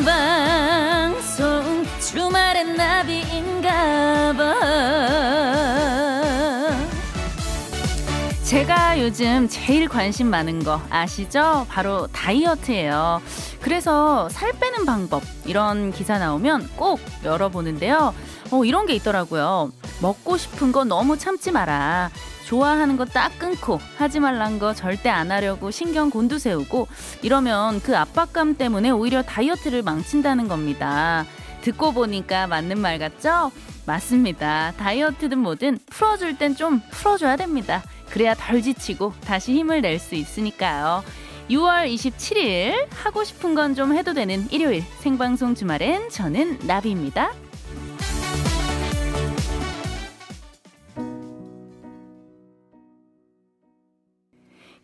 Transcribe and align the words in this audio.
생방송 0.00 1.84
주말엔 2.00 2.74
나비인가봐 2.74 4.54
제가 8.44 8.98
요즘 8.98 9.46
제일 9.46 9.90
관심 9.90 10.28
많은 10.28 10.64
거 10.64 10.80
아시죠? 10.88 11.66
바로 11.68 12.06
다이어트예요. 12.08 13.20
그래서 13.60 14.30
살 14.30 14.52
빼는 14.52 14.86
방법 14.86 15.22
이런 15.44 15.92
기사 15.92 16.18
나오면 16.18 16.70
꼭 16.76 16.98
열어보는데요. 17.22 18.14
어, 18.50 18.64
이런 18.64 18.86
게 18.86 18.94
있더라고요. 18.94 19.70
먹고 20.00 20.38
싶은 20.38 20.72
거 20.72 20.84
너무 20.84 21.18
참지 21.18 21.52
마라. 21.52 22.10
좋아하는 22.54 22.96
거 22.96 23.04
딱 23.04 23.38
끊고 23.38 23.78
하지 23.96 24.18
말란 24.18 24.58
거 24.58 24.74
절대 24.74 25.08
안 25.08 25.30
하려고 25.30 25.70
신경 25.70 26.10
곤두세우고 26.10 26.88
이러면 27.22 27.80
그 27.80 27.96
압박감 27.96 28.56
때문에 28.56 28.90
오히려 28.90 29.22
다이어트를 29.22 29.82
망친다는 29.82 30.48
겁니다. 30.48 31.24
듣고 31.60 31.92
보니까 31.92 32.48
맞는 32.48 32.80
말 32.80 32.98
같죠? 32.98 33.52
맞습니다. 33.86 34.72
다이어트든 34.78 35.38
뭐든 35.38 35.78
풀어줄 35.90 36.38
땐 36.38 36.56
좀 36.56 36.82
풀어줘야 36.90 37.36
됩니다. 37.36 37.84
그래야 38.10 38.34
덜 38.34 38.60
지치고 38.62 39.12
다시 39.24 39.52
힘을 39.54 39.80
낼 39.82 40.00
수 40.00 40.16
있으니까요. 40.16 41.04
6월 41.50 41.92
27일 41.94 42.88
하고 42.96 43.22
싶은 43.22 43.54
건 43.54 43.76
좀 43.76 43.96
해도 43.96 44.12
되는 44.12 44.44
일요일 44.50 44.82
생방송 44.98 45.54
주말엔 45.54 46.10
저는 46.10 46.58
나비입니다. 46.66 47.30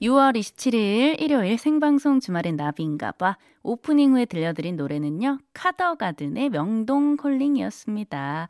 6월 0.02 0.38
27일 0.38 1.20
일요일 1.22 1.56
생방송 1.56 2.20
주말엔 2.20 2.56
나비인가봐 2.56 3.38
오프닝 3.62 4.12
후에 4.12 4.26
들려드린 4.26 4.76
노래는요 4.76 5.38
카더가든의 5.54 6.50
명동 6.50 7.16
콜링이었습니다. 7.16 8.48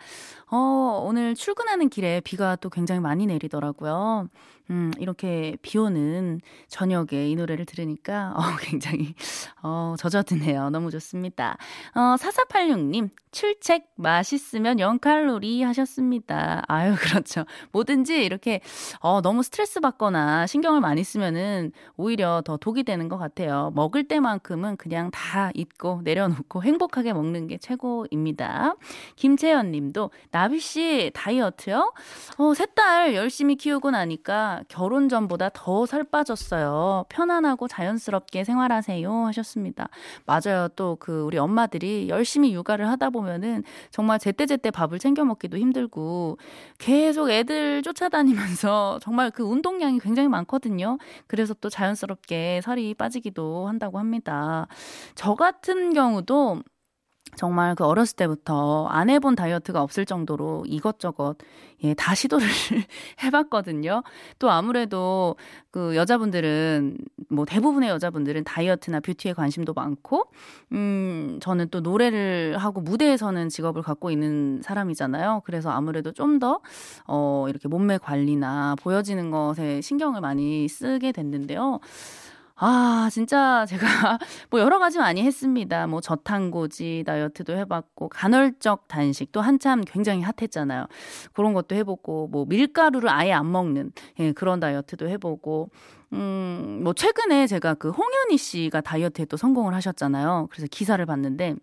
어 0.50 0.56
오늘 1.04 1.36
출근하는 1.36 1.88
길에 1.88 2.20
비가 2.20 2.56
또 2.56 2.68
굉장히 2.68 3.00
많이 3.00 3.26
내리더라고요. 3.26 4.28
음, 4.70 4.92
이렇게 4.98 5.56
비 5.62 5.78
오는 5.78 6.40
저녁에 6.68 7.28
이 7.28 7.36
노래를 7.36 7.66
들으니까, 7.66 8.34
어, 8.36 8.40
굉장히, 8.60 9.14
어, 9.62 9.94
젖어드네요. 9.98 10.70
너무 10.70 10.90
좋습니다. 10.90 11.56
어, 11.94 12.16
4486님, 12.16 13.10
출첵 13.30 13.84
맛있으면 13.96 14.78
0칼로리 14.78 15.62
하셨습니다. 15.62 16.64
아유, 16.66 16.94
그렇죠. 16.98 17.44
뭐든지 17.70 18.24
이렇게, 18.24 18.60
어, 19.00 19.20
너무 19.20 19.42
스트레스 19.42 19.78
받거나 19.80 20.46
신경을 20.46 20.80
많이 20.80 21.04
쓰면은 21.04 21.70
오히려 21.96 22.42
더 22.44 22.56
독이 22.56 22.82
되는 22.82 23.08
것 23.08 23.18
같아요. 23.18 23.72
먹을 23.74 24.04
때만큼은 24.08 24.76
그냥 24.78 25.10
다 25.12 25.50
잊고 25.54 26.00
내려놓고 26.02 26.64
행복하게 26.64 27.12
먹는 27.12 27.46
게 27.46 27.58
최고입니다. 27.58 28.74
김채연 29.14 29.70
님도, 29.70 30.10
나비씨 30.32 31.12
다이어트요? 31.14 31.92
어, 32.38 32.54
셋딸 32.54 33.14
열심히 33.14 33.54
키우고 33.56 33.90
나니까 33.90 34.55
결혼 34.68 35.08
전보다 35.08 35.50
더 35.54 35.86
살 35.86 36.04
빠졌어요. 36.04 37.04
편안하고 37.08 37.68
자연스럽게 37.68 38.44
생활하세요. 38.44 39.26
하셨습니다. 39.26 39.88
맞아요. 40.26 40.68
또 40.76 40.96
그 40.98 41.22
우리 41.22 41.38
엄마들이 41.38 42.08
열심히 42.08 42.52
육아를 42.54 42.88
하다 42.88 43.10
보면은 43.10 43.62
정말 43.90 44.18
제때제때 44.18 44.70
밥을 44.70 44.98
챙겨 44.98 45.24
먹기도 45.24 45.56
힘들고 45.58 46.38
계속 46.78 47.30
애들 47.30 47.82
쫓아다니면서 47.82 48.98
정말 49.02 49.30
그 49.30 49.42
운동량이 49.42 50.00
굉장히 50.00 50.28
많거든요. 50.28 50.98
그래서 51.26 51.54
또 51.54 51.68
자연스럽게 51.68 52.60
살이 52.62 52.94
빠지기도 52.94 53.68
한다고 53.68 53.98
합니다. 53.98 54.66
저 55.14 55.34
같은 55.34 55.92
경우도 55.92 56.62
정말 57.34 57.74
그 57.74 57.84
어렸을 57.84 58.16
때부터 58.16 58.86
안 58.86 59.10
해본 59.10 59.34
다이어트가 59.34 59.82
없을 59.82 60.06
정도로 60.06 60.64
이것저것 60.66 61.36
예, 61.84 61.92
다 61.92 62.14
시도를 62.14 62.46
해봤거든요. 63.22 64.02
또 64.38 64.50
아무래도 64.50 65.36
그 65.70 65.94
여자분들은 65.94 66.96
뭐 67.28 67.44
대부분의 67.44 67.90
여자분들은 67.90 68.44
다이어트나 68.44 69.00
뷰티에 69.00 69.34
관심도 69.34 69.74
많고, 69.74 70.24
음, 70.72 71.38
저는 71.42 71.68
또 71.68 71.80
노래를 71.80 72.56
하고 72.56 72.80
무대에서는 72.80 73.50
직업을 73.50 73.82
갖고 73.82 74.10
있는 74.10 74.62
사람이잖아요. 74.62 75.42
그래서 75.44 75.70
아무래도 75.70 76.12
좀 76.12 76.38
더, 76.38 76.60
어, 77.06 77.44
이렇게 77.48 77.68
몸매 77.68 77.98
관리나 77.98 78.76
보여지는 78.80 79.30
것에 79.30 79.82
신경을 79.82 80.22
많이 80.22 80.66
쓰게 80.68 81.12
됐는데요. 81.12 81.80
아, 82.58 83.10
진짜 83.12 83.66
제가 83.66 83.86
뭐 84.50 84.60
여러 84.60 84.78
가지 84.78 84.98
많이 84.98 85.22
했습니다. 85.22 85.86
뭐 85.86 86.00
저탄고지 86.00 87.04
다이어트도 87.06 87.54
해봤고, 87.54 88.08
간헐적 88.08 88.88
단식도 88.88 89.42
한참 89.42 89.82
굉장히 89.82 90.22
핫했잖아요. 90.22 90.86
그런 91.34 91.52
것도 91.52 91.74
해보고, 91.76 92.28
뭐 92.28 92.46
밀가루를 92.46 93.10
아예 93.10 93.32
안 93.32 93.52
먹는 93.52 93.92
예, 94.20 94.32
그런 94.32 94.58
다이어트도 94.58 95.06
해보고, 95.10 95.68
음, 96.14 96.80
뭐 96.82 96.94
최근에 96.94 97.46
제가 97.46 97.74
그 97.74 97.90
홍현희 97.90 98.38
씨가 98.38 98.80
다이어트에 98.80 99.26
또 99.26 99.36
성공을 99.36 99.74
하셨잖아요. 99.74 100.48
그래서 100.50 100.66
기사를 100.70 101.04
봤는데, 101.04 101.56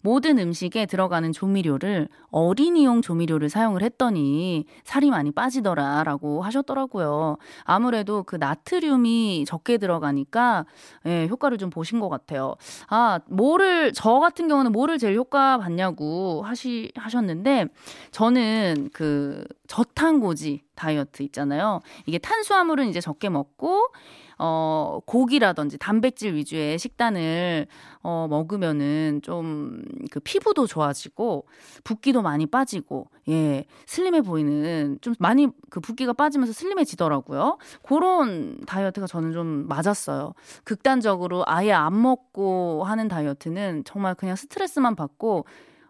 모든 0.00 0.38
음식에 0.38 0.86
들어가는 0.86 1.32
조미료를 1.32 2.08
어린이용 2.30 3.00
조미료를 3.00 3.48
사용을 3.48 3.82
했더니 3.82 4.66
살이 4.84 5.10
많이 5.10 5.30
빠지더라라고 5.30 6.42
하셨더라고요. 6.42 7.38
아무래도 7.62 8.22
그 8.22 8.36
나트륨이 8.36 9.44
적게 9.46 9.78
들어가니까 9.78 10.66
예, 11.06 11.26
효과를 11.28 11.56
좀 11.58 11.70
보신 11.70 12.00
것 12.00 12.08
같아요. 12.08 12.54
아, 12.88 13.20
뭐를 13.28 13.92
저 13.92 14.18
같은 14.18 14.48
경우는 14.48 14.72
뭐를 14.72 14.98
제일 14.98 15.16
효과 15.16 15.56
봤냐고 15.58 16.42
하시 16.44 16.92
하셨는데 16.96 17.68
저는 18.10 18.90
그 18.92 19.44
저탄고지 19.68 20.63
다이어트 20.74 21.22
있잖아요. 21.24 21.80
이게 22.06 22.18
탄수화물은 22.18 22.88
이제 22.88 23.00
적게 23.00 23.28
먹고 23.28 23.88
어, 24.38 24.98
고기라든지 25.06 25.78
단백질 25.78 26.34
위주의 26.34 26.78
식단을 26.78 27.66
어, 28.02 28.26
먹으면은 28.28 29.20
좀 29.22 29.82
그 30.10 30.20
피부도 30.20 30.66
좋아지고 30.66 31.46
붓기도 31.82 32.22
많이 32.22 32.46
빠지고 32.46 33.08
예, 33.28 33.64
슬림해 33.86 34.22
보이는 34.22 34.98
좀 35.00 35.14
많이 35.18 35.48
그 35.70 35.80
붓기가 35.80 36.12
빠지면서 36.12 36.52
슬림해지더라고요. 36.52 37.58
그런 37.82 38.60
다이어트가 38.66 39.06
저는 39.06 39.32
좀 39.32 39.66
맞았어요. 39.68 40.34
극단적으로 40.64 41.42
아예 41.46 41.72
안 41.72 42.00
먹고 42.00 42.84
하는 42.84 43.08
다이어트는 43.08 43.84
정말 43.84 44.14
그냥 44.14 44.36
스트레스만 44.36 44.94
받고 44.94 45.46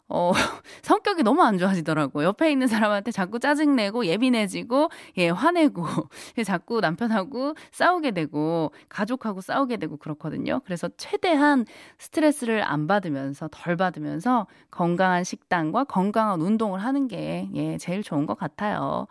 어, 0.08 0.32
성격이 0.82 1.22
너무 1.22 1.42
안 1.42 1.56
좋아지더라고요. 1.58 2.26
옆에 2.26 2.50
있는 2.52 2.66
사람한테 2.66 3.10
자꾸 3.10 3.38
짜증내고 3.40 4.06
예민해지고, 4.06 4.90
예, 5.16 5.30
화내고, 5.30 5.84
자꾸 6.46 6.80
남편하고 6.80 7.54
싸우게 7.72 8.10
되고, 8.10 8.72
가족하고 8.90 9.40
싸우게 9.40 9.78
되고 9.78 9.96
그렇거든요. 9.96 10.60
그래서 10.66 10.88
최대한 10.98 11.64
스트레스를 11.98 12.62
안 12.62 12.86
받으면서, 12.86 13.48
덜 13.50 13.76
받으면서 13.76 14.46
건강한 14.70 15.24
식단과 15.24 15.84
건강한 15.84 16.40
운동을 16.42 16.80
하는 16.84 17.08
게, 17.08 17.48
예, 17.54 17.78
제일 17.78 18.02
좋은 18.02 18.26
것 18.26 18.36
같아요. 18.38 19.06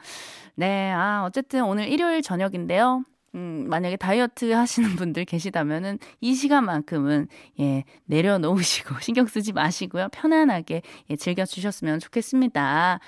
네, 0.56 0.92
아, 0.92 1.24
어쨌든 1.26 1.64
오늘 1.66 1.88
일요일 1.90 2.22
저녁인데요. 2.22 3.04
음, 3.36 3.66
만약에 3.68 3.98
다이어트 3.98 4.52
하시는 4.52 4.90
분들 4.96 5.26
계시다면은 5.26 6.00
이 6.22 6.36
시간만큼은 6.36 7.28
예, 7.60 7.84
내려놓으시고 8.06 9.00
신경 9.02 9.26
쓰지 9.26 9.54
마시고요. 9.54 10.10
편안하게 10.12 10.82
예, 11.10 11.16
즐겨 11.16 11.46
주셨으면 11.46 12.00
좋겠습니다. 12.00 13.00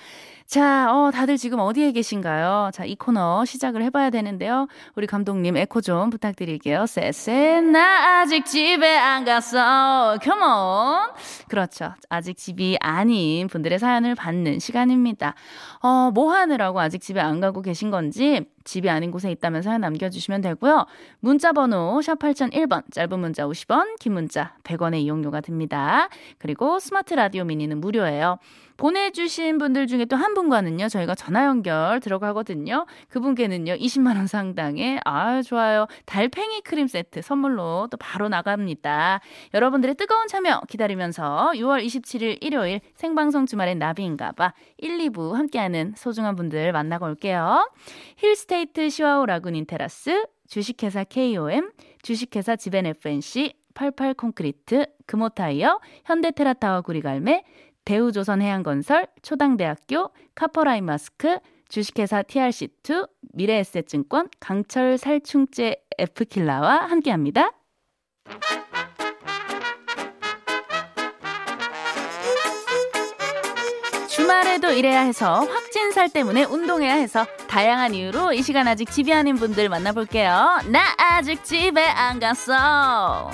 자, 0.46 0.94
어, 0.94 1.10
다들 1.10 1.36
지금 1.38 1.58
어디에 1.58 1.90
계신가요? 1.90 2.70
자, 2.72 2.84
이 2.84 2.94
코너 2.94 3.44
시작을 3.44 3.82
해봐야 3.82 4.10
되는데요. 4.10 4.68
우리 4.94 5.08
감독님 5.08 5.56
에코 5.56 5.80
좀 5.80 6.08
부탁드릴게요. 6.08 6.86
쎄쎄, 6.86 7.60
나 7.60 8.20
아직 8.20 8.46
집에 8.46 8.96
안 8.96 9.24
갔어. 9.24 10.16
컴온. 10.22 11.10
그렇죠. 11.48 11.94
아직 12.10 12.36
집이 12.36 12.76
아닌 12.80 13.48
분들의 13.48 13.76
사연을 13.80 14.14
받는 14.14 14.60
시간입니다. 14.60 15.34
어, 15.82 16.12
뭐 16.14 16.32
하느라고 16.32 16.78
아직 16.78 17.00
집에 17.00 17.20
안 17.20 17.40
가고 17.40 17.60
계신 17.60 17.90
건지 17.90 18.46
집이 18.62 18.88
아닌 18.88 19.10
곳에 19.10 19.32
있다면 19.32 19.62
사연 19.62 19.80
남겨주시면 19.80 20.42
되고요. 20.42 20.86
문자 21.18 21.52
번호 21.52 22.00
샵 22.02 22.20
8001번, 22.20 22.84
짧은 22.92 23.18
문자 23.18 23.46
50원, 23.46 23.96
긴 23.98 24.12
문자 24.12 24.54
100원의 24.62 25.00
이용료가 25.02 25.40
듭니다. 25.40 26.08
그리고 26.38 26.78
스마트 26.78 27.14
라디오 27.14 27.44
미니는 27.44 27.80
무료예요. 27.80 28.38
보내주신 28.76 29.58
분들 29.58 29.86
중에 29.86 30.04
또 30.04 30.16
한 30.16 30.34
분과는요, 30.34 30.88
저희가 30.88 31.14
전화 31.14 31.44
연결 31.44 32.00
들어가거든요. 32.00 32.86
그분께는요, 33.10 33.74
20만원 33.74 34.26
상당의, 34.26 35.00
아 35.04 35.42
좋아요. 35.42 35.86
달팽이 36.06 36.62
크림 36.62 36.86
세트 36.86 37.22
선물로 37.22 37.88
또 37.90 37.96
바로 37.98 38.28
나갑니다. 38.28 39.20
여러분들의 39.54 39.94
뜨거운 39.96 40.26
참여 40.26 40.62
기다리면서 40.68 41.52
6월 41.54 41.84
27일 41.84 42.38
일요일 42.42 42.80
생방송 42.94 43.46
주말엔 43.46 43.78
나비인가봐 43.78 44.54
1, 44.78 44.98
2부 44.98 45.32
함께하는 45.32 45.94
소중한 45.96 46.34
분들 46.34 46.72
만나고 46.72 47.06
올게요. 47.06 47.70
힐스테이트 48.16 48.88
시화호 48.88 49.26
라군 49.26 49.54
인 49.54 49.66
테라스, 49.66 50.26
주식회사 50.48 51.04
KOM, 51.04 51.70
주식회사 52.02 52.56
지벤FNC, 52.56 53.52
88 53.74 54.14
콘크리트, 54.14 54.86
금호타이어, 55.06 55.80
현대테라타워 56.06 56.80
구리갈매, 56.82 57.44
대우조선해양건설, 57.86 59.06
초당대학교, 59.22 60.10
카퍼라인 60.34 60.84
마스크, 60.84 61.38
주식회사 61.68 62.22
TRC2, 62.22 63.08
미래에셋증권, 63.32 64.28
강철 64.38 64.98
살충제 64.98 65.76
F킬라와 65.98 66.90
함께합니다. 66.90 67.52
주말에도 74.08 74.72
일해야 74.72 75.00
해서 75.00 75.40
확진 75.40 75.92
살 75.92 76.08
때문에 76.08 76.44
운동해야 76.44 76.94
해서 76.94 77.24
다양한 77.48 77.94
이유로 77.94 78.32
이 78.32 78.42
시간 78.42 78.66
아직 78.66 78.90
집에 78.90 79.12
아닌 79.12 79.36
분들 79.36 79.68
만나볼게요. 79.68 80.60
나 80.70 80.94
아직 80.98 81.44
집에 81.44 81.84
안 81.86 82.18
갔어. 82.18 83.30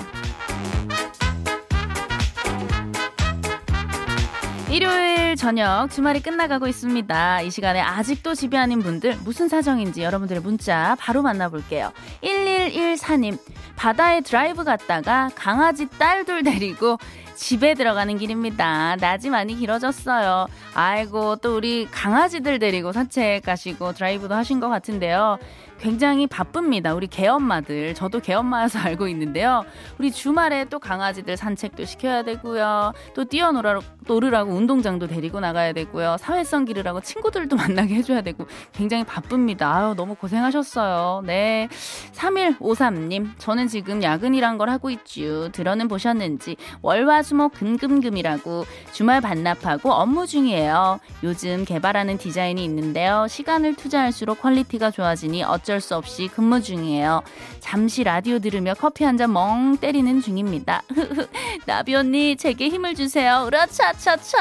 일요일 4.73 5.35
저녁 5.35 5.91
주말이 5.91 6.19
끝나가고 6.19 6.65
있습니다. 6.65 7.41
이 7.41 7.51
시간에 7.51 7.79
아직도 7.79 8.33
집에 8.33 8.57
아닌 8.57 8.81
분들 8.81 9.17
무슨 9.23 9.47
사정인지 9.47 10.01
여러분들의 10.01 10.41
문자 10.41 10.95
바로 10.99 11.21
만나볼게요. 11.21 11.93
1114님 12.23 13.37
바다에 13.75 14.21
드라이브 14.21 14.63
갔다가 14.63 15.29
강아지 15.35 15.87
딸 15.99 16.25
둘 16.25 16.41
데리고 16.41 16.97
집에 17.35 17.73
들어가는 17.73 18.17
길입니다. 18.17 18.95
낮이 18.97 19.29
많이 19.29 19.55
길어졌어요. 19.55 20.47
아이고, 20.73 21.37
또 21.37 21.55
우리 21.55 21.87
강아지들 21.89 22.59
데리고 22.59 22.91
산책 22.91 23.43
가시고 23.43 23.93
드라이브도 23.93 24.33
하신 24.33 24.59
것 24.59 24.69
같은데요. 24.69 25.39
굉장히 25.79 26.27
바쁩니다. 26.27 26.93
우리 26.93 27.07
개엄마들. 27.07 27.93
저도 27.93 28.21
개엄마여서 28.21 28.79
알고 28.87 29.09
있는데요. 29.09 29.65
우리 29.99 30.11
주말에 30.11 30.65
또 30.65 30.79
강아지들 30.79 31.35
산책도 31.35 31.83
시켜야 31.83 32.23
되고요. 32.23 32.93
또 33.13 33.25
뛰어놀으라고 33.25 34.53
운동장도 34.53 35.07
데리고 35.07 35.41
나가야 35.41 35.73
되고요. 35.73 36.15
사회성 36.19 36.63
기르라고 36.63 37.01
친구들도 37.01 37.57
만나게 37.57 37.95
해줘야 37.95 38.21
되고 38.21 38.47
굉장히 38.71 39.03
바쁩니다. 39.03 39.75
아유, 39.75 39.93
너무 39.95 40.15
고생하셨어요. 40.15 41.23
네. 41.25 41.67
3153님, 42.13 43.31
저는 43.37 43.67
지금 43.67 44.01
야근이란 44.01 44.57
걸 44.57 44.69
하고 44.69 44.89
있죠. 44.89 45.49
들어는 45.49 45.89
보셨는지 45.89 46.55
월화 46.81 47.22
수목 47.23 47.53
금금금이라고 47.53 48.65
주말 48.91 49.21
반납하고 49.21 49.91
업무 49.91 50.27
중이에요. 50.27 50.99
요즘 51.23 51.65
개발하는 51.65 52.17
디자인이 52.17 52.63
있는데요. 52.65 53.25
시간을 53.29 53.75
투자할수록 53.75 54.41
퀄리티가 54.41 54.91
좋아지니 54.91 55.43
어쩔 55.43 55.81
수 55.81 55.95
없이 55.95 56.27
근무 56.27 56.61
중이에요. 56.61 57.21
잠시 57.59 58.03
라디오 58.03 58.39
들으며 58.39 58.73
커피 58.75 59.03
한 59.05 59.13
잔 59.17 59.31
멍 59.31 59.77
때리는 59.77 60.21
중입니다. 60.21 60.81
나비 61.65 61.93
언니 61.95 62.35
제게 62.35 62.67
힘을 62.67 62.95
주세요. 62.95 63.45
으라차차차 63.47 64.37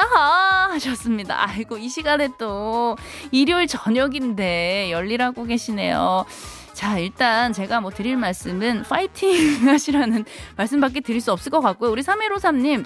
하셨습니다. 0.73 1.37
아이고 1.49 1.77
이 1.77 1.89
시간에 1.89 2.29
또 2.39 2.97
일요일 3.31 3.67
저녁인데 3.67 4.91
열일하고 4.91 5.45
계시네요. 5.45 6.25
자, 6.83 6.99
일단 6.99 7.53
제가 7.53 7.81
뭐 7.81 7.93
드릴 7.93 8.17
말씀은 8.17 8.83
파이팅 8.83 9.31
하시라는 9.69 10.25
말씀밖에 10.57 10.99
드릴 10.99 11.21
수 11.21 11.31
없을 11.31 11.53
것 11.53 11.61
같고요. 11.61 11.93
우리 11.93 12.03
3153님, 12.03 12.85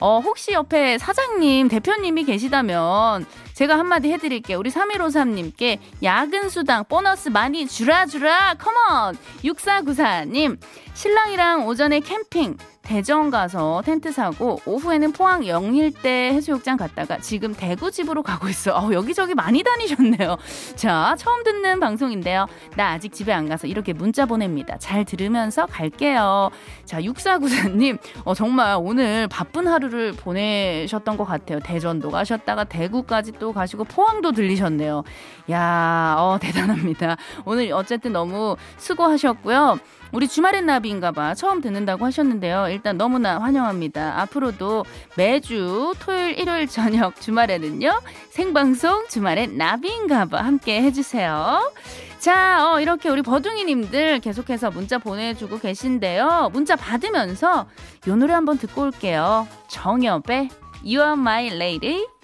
어, 0.00 0.20
혹시 0.20 0.52
옆에 0.52 0.98
사장님, 0.98 1.68
대표님이 1.68 2.24
계시다면 2.24 3.24
제가 3.58 3.76
한마디 3.76 4.12
해드릴게요. 4.12 4.56
우리 4.56 4.70
3153님께 4.70 5.80
야근 6.04 6.48
수당 6.48 6.84
보너스 6.84 7.28
많이 7.28 7.66
주라 7.66 8.06
주라 8.06 8.54
컴온 8.54 9.16
6494님 9.42 10.60
신랑이랑 10.94 11.66
오전에 11.66 11.98
캠핑 11.98 12.56
대전 12.88 13.28
가서 13.28 13.82
텐트 13.84 14.10
사고 14.10 14.58
오후에는 14.64 15.12
포항 15.12 15.46
영일대 15.46 16.30
해수욕장 16.32 16.78
갔다가 16.78 17.18
지금 17.18 17.52
대구 17.52 17.90
집으로 17.90 18.22
가고 18.22 18.48
있어. 18.48 18.74
어, 18.74 18.90
여기저기 18.94 19.34
많이 19.34 19.62
다니셨네요. 19.62 20.38
자, 20.74 21.14
처음 21.18 21.44
듣는 21.44 21.80
방송인데요. 21.80 22.46
나 22.76 22.92
아직 22.92 23.12
집에 23.12 23.30
안 23.30 23.46
가서 23.46 23.66
이렇게 23.66 23.92
문자 23.92 24.24
보냅니다. 24.24 24.78
잘 24.78 25.04
들으면서 25.04 25.66
갈게요. 25.66 26.48
자, 26.86 26.98
6494님, 27.02 27.98
어, 28.24 28.32
정말 28.32 28.78
오늘 28.80 29.28
바쁜 29.28 29.68
하루를 29.68 30.12
보내셨던 30.12 31.18
것 31.18 31.26
같아요. 31.26 31.60
대전도 31.60 32.10
가셨다가 32.10 32.64
대구까지 32.64 33.32
또 33.32 33.47
가시고 33.52 33.84
포항도 33.84 34.32
들리셨네요. 34.32 35.04
야, 35.50 36.14
어, 36.18 36.38
대단합니다. 36.42 37.16
오늘 37.44 37.72
어쨌든 37.72 38.12
너무 38.12 38.56
수고하셨고요. 38.76 39.78
우리 40.12 40.26
주말엔 40.26 40.64
나비인가봐 40.66 41.34
처음 41.34 41.60
듣는다고 41.60 42.06
하셨는데요. 42.06 42.68
일단 42.70 42.96
너무나 42.96 43.38
환영합니다. 43.40 44.20
앞으로도 44.22 44.84
매주 45.16 45.94
토요일, 46.00 46.38
일요일 46.38 46.66
저녁 46.66 47.20
주말에는요. 47.20 48.00
생방송 48.30 49.08
주말엔 49.08 49.58
나비인가봐 49.58 50.42
함께 50.42 50.82
해주세요. 50.82 51.72
자, 52.18 52.72
어, 52.72 52.80
이렇게 52.80 53.08
우리 53.08 53.22
버둥이님들 53.22 54.20
계속해서 54.20 54.70
문자 54.70 54.98
보내주고 54.98 55.58
계신데요. 55.58 56.50
문자 56.52 56.74
받으면서 56.74 57.66
요 58.08 58.16
노래 58.16 58.32
한번 58.32 58.58
듣고 58.58 58.82
올게요. 58.82 59.46
정엽의 59.68 60.48
You 60.84 61.00
are 61.00 61.12
my 61.12 61.46
lady. 61.46 62.17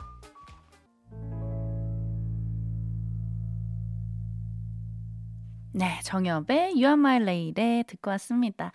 네, 5.77 5.99
정엽의 6.05 6.75
You 6.75 6.85
Are 6.85 6.93
My 6.93 7.17
Lady 7.17 7.83
듣고 7.83 8.11
왔습니다. 8.13 8.71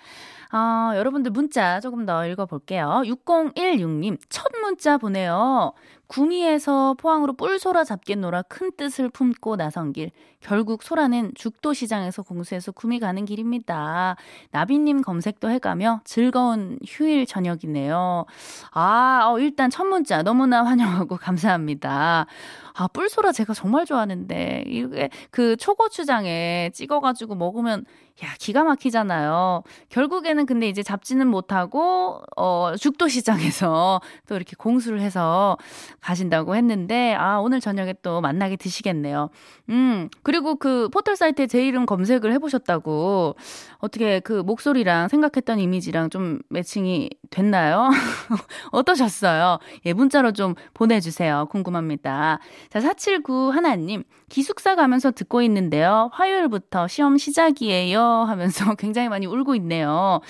어, 0.51 0.93
여러분들 0.97 1.31
문자 1.31 1.79
조금 1.79 2.05
더 2.05 2.27
읽어볼게요. 2.27 3.03
6016님, 3.05 4.17
첫 4.27 4.51
문자 4.61 4.97
보내요. 4.97 5.71
구미에서 6.07 6.95
포항으로 6.95 7.33
뿔소라 7.33 7.83
잡겠노라 7.85 8.41
큰 8.49 8.71
뜻을 8.75 9.07
품고 9.09 9.55
나선 9.55 9.93
길. 9.93 10.11
결국 10.41 10.83
소라는 10.83 11.33
죽도시장에서 11.35 12.23
공수해서 12.23 12.71
구미 12.71 12.99
가는 12.99 13.23
길입니다. 13.25 14.15
나비님 14.51 15.01
검색도 15.01 15.49
해가며 15.51 16.01
즐거운 16.05 16.79
휴일 16.85 17.25
저녁이네요. 17.25 18.25
아, 18.71 19.27
어, 19.29 19.39
일단 19.39 19.69
첫 19.69 19.85
문자 19.85 20.23
너무나 20.23 20.63
환영하고 20.65 21.17
감사합니다. 21.17 22.25
아, 22.73 22.87
뿔소라 22.87 23.31
제가 23.31 23.53
정말 23.53 23.85
좋아하는데, 23.85 24.65
이게 24.67 25.09
그 25.31 25.55
초고추장에 25.57 26.71
찍어가지고 26.73 27.35
먹으면 27.35 27.85
야, 28.25 28.33
기가 28.37 28.65
막히잖아요. 28.65 29.63
결국에는 29.87 30.45
근데 30.45 30.67
이제 30.67 30.83
잡지는 30.83 31.27
못하고, 31.27 32.21
어, 32.35 32.73
죽도시장에서 32.77 34.01
또 34.27 34.35
이렇게 34.35 34.55
공수를 34.57 34.99
해서 34.99 35.57
가신다고 36.01 36.55
했는데, 36.55 37.13
아, 37.15 37.39
오늘 37.39 37.61
저녁에 37.61 37.93
또 38.01 38.19
만나게 38.19 38.57
드시겠네요. 38.57 39.29
음, 39.69 40.09
그리고 40.21 40.55
그 40.55 40.89
포털 40.89 41.15
사이트에 41.15 41.47
제 41.47 41.65
이름 41.65 41.85
검색을 41.85 42.33
해보셨다고, 42.33 43.37
어떻게 43.77 44.19
그 44.19 44.33
목소리랑 44.33 45.07
생각했던 45.07 45.59
이미지랑 45.59 46.09
좀 46.09 46.39
매칭이 46.49 47.09
됐나요? 47.29 47.89
어떠셨어요? 48.71 49.59
예, 49.85 49.93
문자로 49.93 50.33
좀 50.33 50.55
보내주세요. 50.73 51.47
궁금합니다. 51.49 52.39
자, 52.69 52.79
479 52.79 53.51
하나님, 53.53 54.03
기숙사 54.29 54.75
가면서 54.75 55.11
듣고 55.11 55.41
있는데요. 55.41 56.09
화요일부터 56.13 56.87
시험 56.87 57.17
시작이에요. 57.17 57.99
하면서 58.01 58.75
굉장히 58.77 59.09
많이 59.09 59.25
울고 59.25 59.55
있네요. 59.55 60.21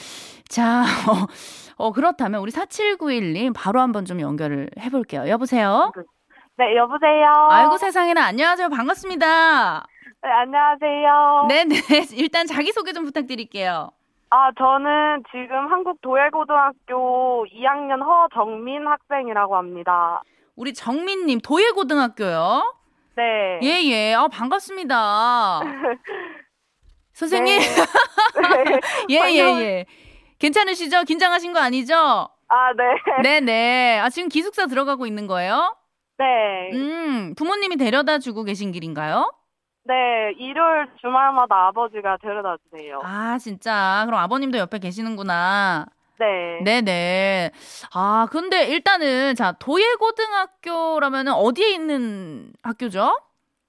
자, 0.48 0.81
어, 1.07 1.27
어, 1.77 1.91
그렇다면 1.91 2.41
우리 2.41 2.51
4791님 2.51 3.53
바로 3.55 3.81
한번 3.81 4.05
좀 4.05 4.19
연결을 4.19 4.69
해볼게요. 4.79 5.27
여보세요? 5.29 5.91
네, 6.57 6.75
여보세요? 6.75 7.48
아이고 7.50 7.77
세상에나 7.77 8.25
안녕하세요. 8.25 8.69
반갑습니다. 8.69 9.86
네, 10.21 10.29
안녕하세요. 10.29 11.45
네네. 11.48 11.75
일단 12.17 12.45
자기소개 12.45 12.91
좀 12.91 13.05
부탁드릴게요. 13.05 13.91
아, 14.31 14.51
저는 14.57 15.24
지금 15.31 15.71
한국도예고등학교 15.71 17.45
2학년 17.48 18.03
허정민 18.05 18.86
학생이라고 18.86 19.55
합니다. 19.55 20.21
우리 20.59 20.73
정민님, 20.73 21.39
도예고등학교요? 21.39 22.75
네. 23.15 23.59
예, 23.63 23.81
예. 23.85 24.13
아, 24.13 24.27
반갑습니다. 24.27 25.61
선생님? 27.13 27.59
네. 27.59 28.79
예, 29.09 29.15
예, 29.35 29.39
예. 29.61 29.85
괜찮으시죠? 30.37 31.03
긴장하신 31.05 31.53
거 31.53 31.59
아니죠? 31.59 31.95
아, 31.95 32.73
네. 32.75 32.83
네 33.23 33.39
네. 33.39 33.99
아, 33.99 34.09
지금 34.09 34.27
기숙사 34.27 34.65
들어가고 34.65 35.05
있는 35.05 35.27
거예요? 35.27 35.77
네. 36.17 36.71
음, 36.73 37.35
부모님이 37.35 37.77
데려다 37.77 38.19
주고 38.19 38.43
계신 38.43 38.73
길인가요? 38.73 39.31
네, 39.85 39.93
일요일 40.37 40.87
주말마다 40.99 41.67
아버지가 41.67 42.17
데려다 42.21 42.57
주세요. 42.69 42.99
아, 43.05 43.37
진짜. 43.37 44.03
그럼 44.07 44.19
아버님도 44.19 44.57
옆에 44.57 44.79
계시는구나. 44.79 45.85
네. 46.19 46.59
네네. 46.63 47.51
아, 47.93 48.27
근데 48.31 48.65
일단은, 48.67 49.35
자, 49.35 49.53
도예고등학교라면은 49.53 51.31
어디에 51.33 51.69
있는 51.71 52.51
학교죠? 52.61 53.17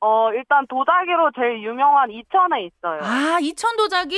어, 0.00 0.30
일단 0.35 0.66
도자기로 0.66 1.30
제일 1.37 1.62
유명한 1.62 2.11
이천에 2.11 2.64
있어요. 2.64 3.00
아, 3.02 3.38
이천 3.40 3.76
도자기? 3.76 4.16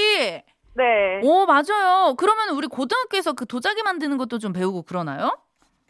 네. 0.75 1.21
오, 1.23 1.45
맞아요. 1.45 2.15
그러면 2.17 2.51
우리 2.57 2.67
고등학교에서 2.69 3.33
그 3.35 3.45
도자기 3.47 3.83
만드는 3.83 4.17
것도 4.17 4.39
좀 4.39 4.53
배우고 4.53 4.83
그러나요? 4.83 5.37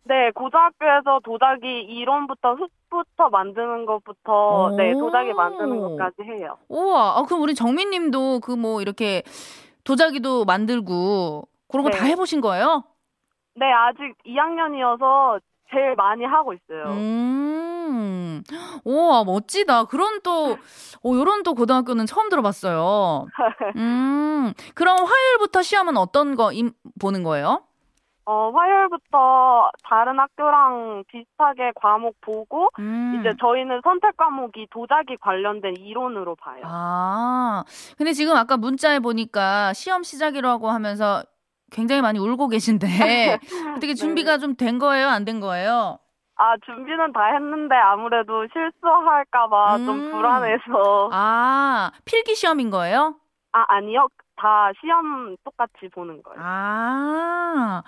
네, 0.05 0.33
고등학교에서 0.35 1.21
도자기 1.23 1.83
이론부터 1.83 2.55
흙부터 2.55 3.29
만드는 3.31 3.87
것부터 3.87 4.33
오. 4.73 4.77
네, 4.77 4.93
도자기 4.95 5.33
만드는 5.33 5.79
것까지 5.79 6.23
해요. 6.23 6.57
우와, 6.69 7.19
아, 7.19 7.23
그럼 7.23 7.43
우리 7.43 7.55
정민 7.55 7.91
님도 7.91 8.41
그 8.41 8.57
뭐 8.57 8.83
이렇게 8.83 9.23
도자기도 9.85 10.45
만들고 10.45 11.47
그런 11.73 11.85
거다 11.85 12.05
네. 12.05 12.11
해보신 12.11 12.41
거예요? 12.41 12.85
네, 13.55 13.67
아직 13.73 14.15
2학년이어서 14.27 15.41
제일 15.71 15.95
많이 15.97 16.25
하고 16.25 16.53
있어요. 16.53 16.85
음, 16.93 18.43
우와, 18.85 19.25
멋지다. 19.25 19.85
그런 19.85 20.21
또, 20.23 20.59
오, 21.03 21.17
요런 21.17 21.43
또 21.43 21.55
고등학교는 21.55 22.07
처음 22.07 22.29
들어봤어요. 22.29 23.27
음, 23.77 24.53
그럼 24.75 24.99
화요일부터 24.99 25.63
시험은 25.63 25.97
어떤 25.97 26.37
거 26.37 26.53
임, 26.53 26.73
보는 27.01 27.23
거예요? 27.23 27.65
어, 28.25 28.51
화요일부터 28.55 29.71
다른 29.83 30.19
학교랑 30.19 31.05
비슷하게 31.09 31.73
과목 31.75 32.21
보고 32.21 32.69
음. 32.79 33.19
이제 33.19 33.33
저희는 33.41 33.81
선택 33.83 34.17
과목이 34.17 34.69
도자기 34.71 35.17
관련된 35.17 35.75
이론으로 35.77 36.37
봐요. 36.37 36.63
아, 36.65 37.65
근데 37.99 38.13
지금 38.13 38.37
아까 38.37 38.57
문자에 38.57 39.01
보니까 39.01 39.73
시험 39.73 40.05
시작이라고 40.05 40.71
하면서 40.71 41.25
굉장히 41.73 42.03
많이 42.03 42.19
울고 42.19 42.49
계신데 42.49 42.87
어떻게 43.77 43.95
준비가 43.95 44.39
좀 44.39 44.55
된 44.57 44.79
거예요? 44.79 45.09
안 45.09 45.25
된 45.25 45.41
거예요? 45.41 45.99
아, 46.37 46.55
준비는 46.65 47.13
다 47.13 47.21
했는데 47.35 47.75
아무래도 47.77 48.47
실수할까봐 48.53 49.77
음. 49.77 49.87
좀 49.87 50.11
불안해서. 50.11 51.11
아, 51.13 51.91
필기 52.05 52.35
시험인 52.35 52.71
거예요? 52.71 53.17
아, 53.53 53.65
아니요. 53.69 54.09
다 54.37 54.73
시험 54.81 55.37
똑같이 55.45 55.89
보는 55.95 56.21
거예요. 56.23 56.41
아, 56.43 57.83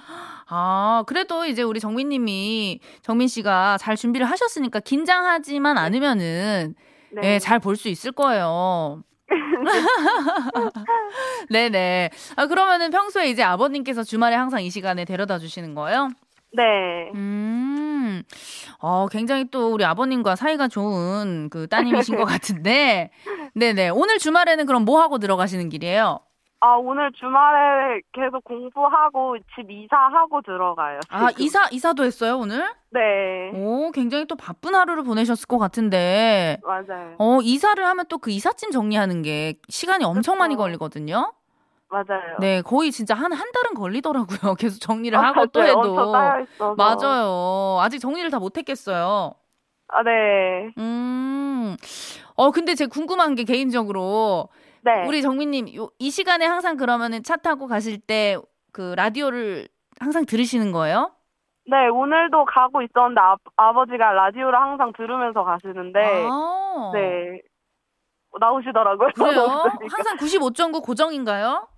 아, 0.48 1.02
그래도 1.06 1.44
이제 1.46 1.62
우리 1.62 1.80
정민 1.80 2.10
님이, 2.10 2.80
정민 3.02 3.26
씨가 3.28 3.78
잘 3.78 3.96
준비를 3.96 4.26
하셨으니까 4.30 4.80
긴장하지만 4.80 5.76
않으면은, 5.78 6.74
네. 7.12 7.20
예, 7.34 7.38
잘 7.40 7.58
볼 7.58 7.76
수 7.76 7.88
있을 7.88 8.12
거예요. 8.12 9.02
네네. 11.50 12.10
아, 12.36 12.46
그러면은 12.46 12.90
평소에 12.90 13.30
이제 13.30 13.42
아버님께서 13.42 14.02
주말에 14.02 14.36
항상 14.36 14.62
이 14.62 14.70
시간에 14.70 15.04
데려다 15.04 15.38
주시는 15.38 15.74
거예요? 15.74 16.10
네. 16.52 17.10
음, 17.14 18.22
어, 18.78 19.08
굉장히 19.10 19.46
또 19.50 19.72
우리 19.72 19.84
아버님과 19.84 20.36
사이가 20.36 20.68
좋은 20.68 21.48
그 21.50 21.66
따님이신 21.68 22.16
것 22.16 22.24
같은데, 22.24 23.10
네네. 23.54 23.90
오늘 23.90 24.18
주말에는 24.18 24.66
그럼 24.66 24.84
뭐 24.84 25.00
하고 25.00 25.18
들어가시는 25.18 25.68
길이에요? 25.68 26.20
아, 26.64 26.76
오늘 26.76 27.12
주말에 27.12 28.00
계속 28.14 28.42
공부하고 28.42 29.36
집 29.54 29.70
이사하고 29.70 30.40
들어가요. 30.40 30.98
아, 31.10 31.28
지금. 31.30 31.44
이사, 31.44 31.68
이사도 31.70 32.04
했어요, 32.04 32.38
오늘? 32.38 32.66
네. 32.90 33.50
오, 33.54 33.90
굉장히 33.90 34.24
또 34.26 34.34
바쁜 34.34 34.74
하루를 34.74 35.02
보내셨을 35.02 35.46
것 35.46 35.58
같은데, 35.58 36.58
맞아요. 36.64 37.16
어, 37.18 37.40
이사를 37.42 37.84
하면 37.84 38.06
또 38.08 38.16
그 38.16 38.30
이삿짐 38.30 38.70
정리하는 38.70 39.20
게 39.20 39.56
시간이 39.68 40.04
엄청 40.06 40.34
그쵸. 40.36 40.38
많이 40.38 40.56
걸리거든요? 40.56 41.34
맞아요. 41.90 42.38
네, 42.40 42.62
거의 42.62 42.90
진짜 42.92 43.14
한, 43.14 43.30
한 43.34 43.52
달은 43.52 43.74
걸리더라고요. 43.74 44.54
계속 44.58 44.80
정리를 44.80 45.18
아, 45.18 45.22
하고 45.22 45.44
또. 45.48 45.62
해도. 45.62 46.74
맞아요. 46.78 47.78
아직 47.82 47.98
정리를 47.98 48.30
다 48.30 48.38
못했겠어요. 48.38 49.34
아, 49.88 50.02
네. 50.02 50.72
음. 50.78 51.76
어, 52.36 52.50
근데 52.52 52.74
제 52.74 52.86
궁금한 52.86 53.34
게 53.34 53.44
개인적으로 53.44 54.48
네. 54.84 55.06
우리 55.06 55.22
정민님 55.22 55.74
요, 55.76 55.88
이 55.98 56.10
시간에 56.10 56.46
항상 56.46 56.76
그러면은 56.76 57.22
차 57.22 57.36
타고 57.36 57.66
가실 57.66 57.98
때 57.98 58.36
그 58.74 58.92
라디오를 58.96 59.68
항상 60.00 60.26
들으시는 60.26 60.72
거예요? 60.72 61.12
네, 61.66 61.86
오늘도 61.88 62.44
가고 62.44 62.82
있었는데 62.82 63.20
아, 63.20 63.36
아버지가 63.56 64.12
라디오를 64.12 64.60
항상 64.60 64.92
들으면서 64.94 65.44
가시는데 65.44 66.26
아, 66.28 66.90
네. 66.92 67.40
나오시더라고요. 68.38 69.08
그래요? 69.14 69.62
항상 69.88 70.16
95.9 70.16 70.82
고정인가요? 70.82 71.68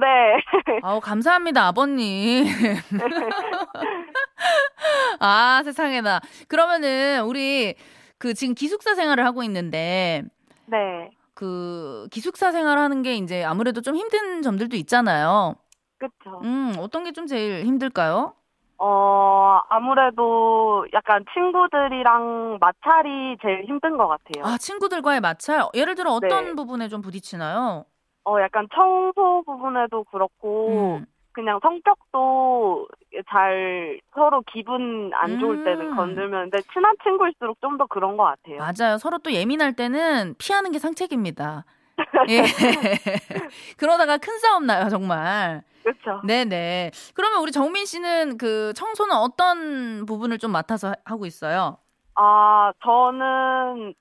네. 0.00 0.42
아우 0.82 1.00
감사합니다 1.00 1.68
아버님. 1.68 2.44
아 5.20 5.62
세상에나. 5.64 6.20
그러면은 6.48 7.22
우리 7.24 7.76
그 8.18 8.34
지금 8.34 8.54
기숙사 8.54 8.96
생활을 8.96 9.24
하고 9.24 9.44
있는데 9.44 10.24
네. 10.66 11.10
그 11.40 12.06
기숙사 12.10 12.52
생활하는 12.52 13.00
게 13.00 13.14
이제 13.14 13.42
아무래도 13.44 13.80
좀 13.80 13.96
힘든 13.96 14.42
점들도 14.42 14.76
있잖아요. 14.76 15.54
그쵸. 15.98 16.40
음 16.42 16.74
어떤 16.78 17.02
게 17.04 17.12
좀 17.12 17.26
제일 17.26 17.64
힘들까요? 17.64 18.34
어, 18.76 19.58
아무래도 19.70 20.86
약간 20.92 21.24
친구들이랑 21.32 22.58
마찰이 22.60 23.38
제일 23.42 23.64
힘든 23.64 23.96
것 23.96 24.06
같아요. 24.08 24.44
아 24.44 24.58
친구들과의 24.58 25.20
마찰. 25.20 25.64
예를 25.72 25.94
들어 25.94 26.12
어떤 26.12 26.44
네. 26.44 26.52
부분에 26.54 26.88
좀 26.88 27.00
부딪히나요? 27.00 27.86
어, 28.24 28.40
약간 28.42 28.68
청소 28.74 29.42
부분에도 29.46 30.04
그렇고, 30.04 30.98
음. 30.98 31.06
그냥 31.32 31.58
성격도 31.62 32.88
잘 33.28 34.00
서로 34.14 34.42
기분 34.52 35.10
안 35.14 35.38
좋을 35.38 35.64
때는 35.64 35.92
음. 35.92 35.96
건들면, 35.96 36.50
근데 36.50 36.62
친한 36.72 36.94
친구일수록 37.02 37.60
좀 37.60 37.78
더 37.78 37.86
그런 37.86 38.16
것 38.16 38.24
같아요. 38.24 38.58
맞아요. 38.58 38.98
서로 38.98 39.18
또 39.18 39.32
예민할 39.32 39.74
때는 39.74 40.34
피하는 40.38 40.72
게 40.72 40.78
상책입니다. 40.78 41.64
예. 42.30 42.42
그러다가 43.78 44.18
큰 44.18 44.38
싸움 44.38 44.66
나요, 44.66 44.88
정말. 44.88 45.62
그렇죠. 45.82 46.20
네네. 46.26 46.90
그러면 47.14 47.40
우리 47.42 47.52
정민 47.52 47.86
씨는 47.86 48.36
그 48.38 48.72
청소는 48.74 49.14
어떤 49.16 50.04
부분을 50.06 50.38
좀 50.38 50.52
맡아서 50.52 50.88
하- 50.88 50.94
하고 51.04 51.26
있어요? 51.26 51.78
아, 52.16 52.72
저는 52.84 53.94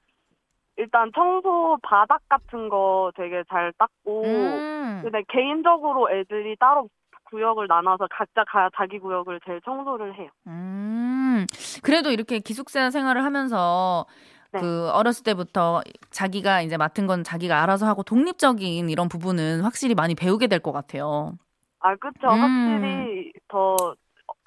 일단 0.78 1.12
청소 1.16 1.78
바닥 1.84 2.22
같은 2.28 2.70
거 2.70 3.12
되게 3.16 3.44
잘 3.50 3.72
닦고, 3.78 4.24
음. 4.26 5.00
근데 5.04 5.24
개인적으로 5.30 6.10
애들이 6.12 6.56
따로 6.58 6.90
구역을 7.30 7.68
나눠서 7.68 8.08
각자 8.12 8.44
가, 8.46 8.70
자기 8.76 9.00
구역을 9.00 9.40
제일 9.46 9.62
청소를 9.64 10.16
해요. 10.18 10.30
음. 10.48 11.46
그래도 11.84 12.12
이렇게 12.12 12.40
기숙사 12.40 12.90
생활을 12.92 13.24
하면서 13.24 14.06
네. 14.52 14.60
그 14.60 14.90
어렸을 14.92 15.24
때부터 15.24 15.82
자기가 16.10 16.62
이제 16.62 16.76
맡은 16.78 17.06
건 17.08 17.24
자기가 17.24 17.62
알아서 17.62 17.86
하고 17.86 18.04
독립적인 18.04 18.90
이런 18.90 19.08
부분은 19.10 19.62
확실히 19.62 19.94
많이 19.96 20.16
배우게 20.16 20.48
될 20.48 20.60
것 20.60 20.72
같아요. 20.72 21.34
아, 21.82 21.96
그쵸. 21.96 22.28
음. 22.28 22.42
확실히 22.42 23.32
더 23.48 23.76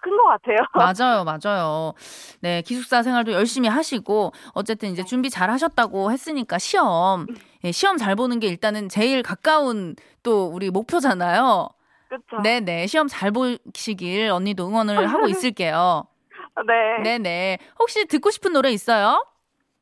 큰것 0.03 0.27
같아요. 0.27 0.57
맞아요, 0.75 1.25
맞아요. 1.25 1.95
네, 2.41 2.61
기숙사 2.63 3.03
생활도 3.05 3.33
열심히 3.33 3.69
하시고, 3.69 4.33
어쨌든 4.53 4.91
이제 4.91 5.05
준비 5.05 5.31
잘 5.31 5.49
하셨다고 5.51 6.11
했으니까 6.11 6.59
시험, 6.59 7.27
예, 7.65 7.71
시험 7.73 7.97
잘 7.97 8.17
보는 8.17 8.41
게 8.41 8.49
일단은 8.49 8.89
제일 8.89 9.23
가까운 9.23 9.95
또 10.25 10.47
우리 10.49 10.71
목표잖아요. 10.71 11.69
그쵸. 12.13 12.43
네네, 12.43 12.87
시험 12.89 13.09
잘 13.09 13.31
보시길 13.31 14.29
언니도 14.31 14.67
응원을 14.69 14.95
하고 15.09 15.29
있을게요. 15.29 16.05
네. 16.67 17.03
네네. 17.19 17.59
혹시 17.79 18.05
듣고 18.07 18.31
싶은 18.31 18.53
노래 18.53 18.71
있어요? 18.71 19.25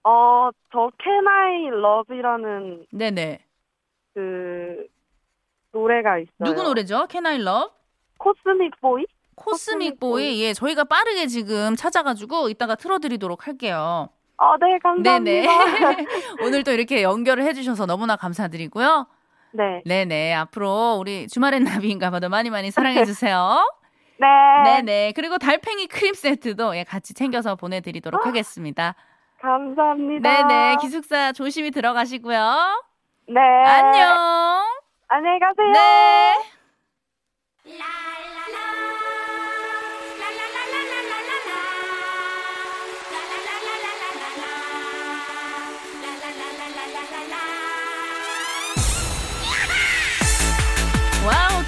어, 0.05 0.51
저 0.73 0.91
Can 1.03 1.27
I 1.27 1.67
Love이라는 1.67 2.87
네네. 2.93 3.41
그 4.15 4.87
노래가 5.73 6.19
있어요. 6.19 6.31
누구 6.45 6.63
노래죠? 6.63 7.09
Can 7.11 7.27
I 7.27 7.41
Love? 7.41 7.71
코스믹 8.19 8.81
보이? 8.81 9.05
코스믹. 9.35 9.99
보이. 9.99 10.41
예, 10.43 10.53
저희가 10.53 10.85
빠르게 10.85 11.27
지금 11.27 11.75
찾아가지고 11.75 12.49
이따가 12.51 12.75
틀어드리도록 12.77 13.47
할게요. 13.47 14.09
어, 14.37 14.57
네, 14.59 14.79
감사합니다. 14.79 15.19
네네. 15.19 15.47
오늘 16.45 16.63
또 16.63 16.71
이렇게 16.73 17.03
연결을 17.03 17.43
해주셔서 17.45 17.87
너무나 17.87 18.17
감사드리고요. 18.17 19.07
네. 19.52 19.83
네네. 19.85 20.35
앞으로 20.35 20.97
우리 21.00 21.26
주말엔 21.28 21.64
나비인가 21.64 22.11
봐도 22.11 22.28
많이 22.28 22.50
많이 22.50 22.71
사랑해주세요. 22.71 23.73
네. 24.19 24.26
네네. 24.83 25.12
그리고 25.12 25.38
달팽이 25.38 25.87
크림 25.87 26.14
세트도 26.14 26.76
예, 26.76 26.85
같이 26.85 27.14
챙겨서 27.14 27.57
보내드리도록 27.57 28.26
하겠습니다. 28.26 28.95
감사합니다. 29.40 30.49
네네. 30.49 30.76
기숙사 30.80 31.33
조심히 31.33 31.71
들어가시고요. 31.71 32.83
네. 33.28 33.40
안녕. 33.40 34.66
안녕히 35.09 35.38
가세요. 35.40 35.73
네. 35.73 36.35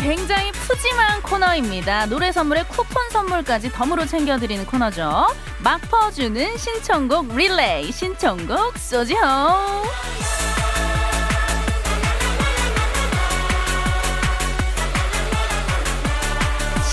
굉장히 0.03 0.51
푸짐한 0.51 1.23
코너입니다. 1.23 2.07
노래 2.07 2.33
선물에 2.33 2.65
쿠폰 2.65 3.09
선물까지 3.11 3.71
덤으로 3.71 4.05
챙겨드리는 4.05 4.67
코너죠. 4.67 5.29
막 5.63 5.81
퍼주는 5.83 6.57
신청곡 6.57 7.37
릴레이, 7.37 7.93
신청곡 7.93 8.77
쏘지호. 8.77 9.21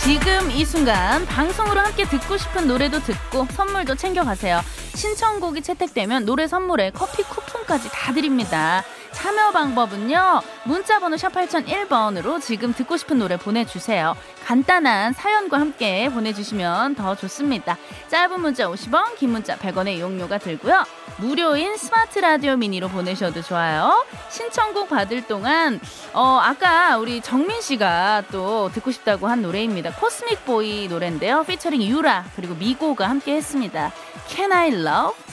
지금 0.03 0.51
이 0.51 0.63
순간 0.63 1.25
방송으로 1.25 1.79
함께 1.81 2.05
듣고 2.05 2.37
싶은 2.37 2.67
노래도 2.67 2.99
듣고 2.99 3.47
선물도 3.51 3.95
챙겨가세요. 3.95 4.61
신청곡이 4.95 5.61
채택되면 5.61 6.25
노래 6.25 6.47
선물에 6.47 6.91
커피 6.91 7.23
쿠폰까지 7.23 7.89
다 7.91 8.13
드립니다. 8.13 8.83
참여 9.19 9.51
방법은요. 9.51 10.41
문자 10.63 10.97
번호 10.99 11.17
샵 11.17 11.33
8001번으로 11.33 12.41
지금 12.41 12.73
듣고 12.73 12.95
싶은 12.95 13.19
노래 13.19 13.35
보내주세요. 13.35 14.15
간단한 14.45 15.11
사연과 15.11 15.59
함께 15.59 16.07
보내주시면 16.07 16.95
더 16.95 17.15
좋습니다. 17.15 17.77
짧은 18.07 18.39
문자 18.39 18.69
50원, 18.69 19.17
긴 19.17 19.31
문자 19.31 19.57
100원의 19.57 19.97
이용료가 19.97 20.37
들고요. 20.37 20.85
무료인 21.17 21.75
스마트 21.75 22.19
라디오 22.19 22.55
미니로 22.55 22.87
보내셔도 22.87 23.41
좋아요. 23.41 24.05
신청곡 24.29 24.87
받을 24.87 25.27
동안 25.27 25.81
어 26.13 26.39
아까 26.41 26.97
우리 26.97 27.19
정민 27.19 27.59
씨가 27.59 28.23
또 28.31 28.71
듣고 28.71 28.91
싶다고 28.91 29.27
한 29.27 29.41
노래입니다. 29.41 29.95
코스믹 29.95 30.45
보이 30.45 30.87
노래인데요. 30.87 31.43
피처링 31.43 31.83
유라 31.83 32.23
그리고 32.37 32.55
미고가 32.55 33.09
함께 33.09 33.35
했습니다. 33.35 33.91
Can 34.29 34.53
I 34.53 34.69
Love? 34.69 35.28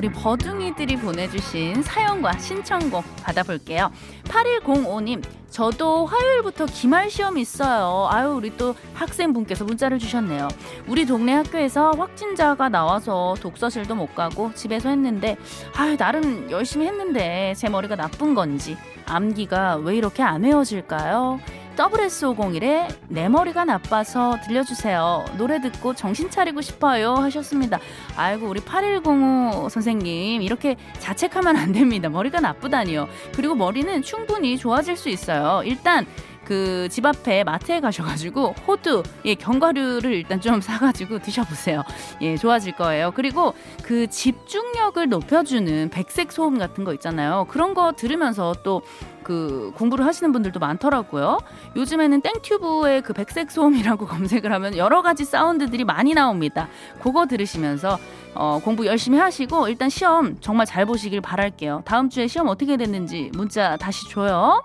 우리 0.00 0.08
버둥이들이 0.08 0.96
보내주신 0.96 1.82
사연과 1.82 2.38
신청곡 2.38 3.04
받아볼게요. 3.22 3.92
8105님, 4.24 5.22
저도 5.50 6.06
화요일부터 6.06 6.64
기말 6.64 7.10
시험 7.10 7.36
있어요. 7.36 8.08
아유, 8.10 8.30
우리 8.30 8.56
또 8.56 8.74
학생분께서 8.94 9.66
문자를 9.66 9.98
주셨네요. 9.98 10.48
우리 10.86 11.04
동네 11.04 11.34
학교에서 11.34 11.90
확진자가 11.90 12.70
나와서 12.70 13.34
독서실도 13.42 13.94
못 13.94 14.14
가고 14.14 14.54
집에서 14.54 14.88
했는데, 14.88 15.36
아유, 15.76 15.98
나름 15.98 16.50
열심히 16.50 16.86
했는데 16.86 17.52
제 17.58 17.68
머리가 17.68 17.94
나쁜 17.94 18.34
건지, 18.34 18.78
암기가 19.04 19.76
왜 19.82 19.96
이렇게 19.96 20.22
안 20.22 20.44
외워질까요? 20.44 21.40
WS501의 21.76 22.88
내 23.08 23.28
머리가 23.28 23.64
나빠서 23.64 24.38
들려주세요. 24.44 25.24
노래 25.36 25.60
듣고 25.60 25.94
정신 25.94 26.30
차리고 26.30 26.60
싶어요. 26.60 27.14
하셨습니다. 27.14 27.78
아이고, 28.16 28.46
우리 28.48 28.60
8105 28.60 29.68
선생님, 29.68 30.42
이렇게 30.42 30.76
자책하면 30.98 31.56
안 31.56 31.72
됩니다. 31.72 32.08
머리가 32.08 32.40
나쁘다니요. 32.40 33.08
그리고 33.34 33.54
머리는 33.54 34.02
충분히 34.02 34.58
좋아질 34.58 34.96
수 34.96 35.08
있어요. 35.08 35.62
일단, 35.64 36.06
그 36.44 36.88
집 36.90 37.06
앞에 37.06 37.44
마트에 37.44 37.80
가셔가지고 37.80 38.54
호두, 38.66 39.04
예, 39.24 39.34
견과류를 39.36 40.12
일단 40.12 40.40
좀 40.40 40.60
사가지고 40.60 41.20
드셔보세요. 41.20 41.84
예, 42.22 42.36
좋아질 42.36 42.72
거예요. 42.72 43.12
그리고 43.14 43.54
그 43.84 44.08
집중력을 44.08 45.08
높여주는 45.08 45.90
백색 45.90 46.32
소음 46.32 46.58
같은 46.58 46.82
거 46.82 46.92
있잖아요. 46.94 47.46
그런 47.48 47.74
거 47.74 47.92
들으면서 47.92 48.54
또 48.64 48.82
그 49.30 49.70
공부를 49.76 50.04
하시는 50.06 50.32
분들도 50.32 50.58
많더라고요. 50.58 51.38
요즘에는 51.76 52.20
땡튜브의 52.20 53.02
그 53.02 53.12
백색 53.12 53.52
소음이라고 53.52 54.06
검색을 54.10 54.50
하면 54.52 54.76
여러 54.76 55.02
가지 55.02 55.24
사운드들이 55.24 55.84
많이 55.84 56.14
나옵니다. 56.14 56.68
그거 57.00 57.26
들으시면서 57.26 57.96
어, 58.34 58.60
공부 58.64 58.86
열심히 58.86 59.18
하시고 59.20 59.68
일단 59.68 59.88
시험 59.88 60.40
정말 60.40 60.66
잘 60.66 60.84
보시길 60.84 61.20
바랄게요. 61.20 61.82
다음 61.84 62.10
주에 62.10 62.26
시험 62.26 62.48
어떻게 62.48 62.76
됐는지 62.76 63.30
문자 63.32 63.76
다시 63.76 64.08
줘요. 64.08 64.64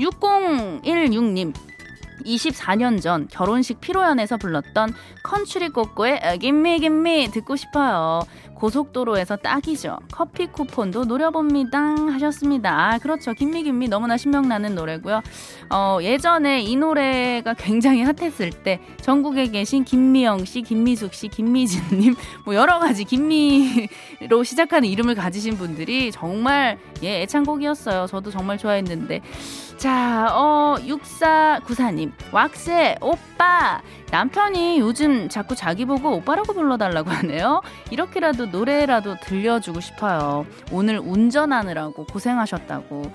6016님 0.00 1.52
24년 2.24 3.00
전 3.00 3.28
결혼식 3.28 3.80
피로연에서 3.80 4.36
불렀던 4.36 4.94
컨츄리 5.22 5.70
꼬꼬의 5.70 6.38
김미 6.40 6.80
김미 6.80 7.30
듣고 7.30 7.56
싶어요. 7.56 8.20
고속도로에서 8.56 9.36
딱이죠. 9.36 9.98
커피 10.10 10.46
쿠폰도 10.46 11.04
노려봅니다. 11.04 11.78
하셨습니다. 12.12 12.90
아, 12.90 12.98
그렇죠. 12.98 13.34
김미 13.34 13.62
김미 13.62 13.88
너무나 13.88 14.16
신명나는 14.16 14.74
노래고요. 14.74 15.22
어, 15.70 15.98
예전에 16.00 16.62
이 16.62 16.76
노래가 16.76 17.54
굉장히 17.54 18.02
핫했을 18.02 18.50
때 18.50 18.80
전국에 19.02 19.48
계신 19.48 19.84
김미영 19.84 20.44
씨, 20.44 20.62
김미숙 20.62 21.14
씨, 21.14 21.28
김미진 21.28 22.00
님, 22.00 22.14
뭐 22.44 22.54
여러 22.54 22.78
가지 22.78 23.04
김미로 23.04 24.42
시작하는 24.44 24.88
이름을 24.88 25.14
가지신 25.14 25.56
분들이 25.58 26.10
정말 26.10 26.78
예, 27.02 27.22
애창곡이었어요. 27.22 28.06
저도 28.06 28.30
정말 28.30 28.58
좋아했는데 28.58 29.20
자, 29.76 30.28
어, 30.32 30.76
6494님. 30.80 32.05
왁세, 32.32 32.96
오빠. 33.00 33.80
남편이 34.10 34.78
요즘 34.78 35.28
자꾸 35.28 35.54
자기 35.54 35.84
보고 35.84 36.14
오빠라고 36.16 36.52
불러달라고 36.52 37.10
하네요. 37.10 37.62
이렇게라도 37.90 38.46
노래라도 38.46 39.16
들려주고 39.20 39.80
싶어요. 39.80 40.46
오늘 40.70 40.98
운전하느라고 40.98 42.06
고생하셨다고. 42.06 43.10